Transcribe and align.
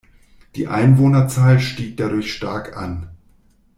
Die 0.55 0.65
Einwohnerzahl 0.67 1.59
stieg 1.59 1.95
dadurch 1.97 2.33
stark 2.33 2.75
an. 2.75 3.11